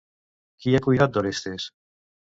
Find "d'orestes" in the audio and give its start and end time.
1.19-1.73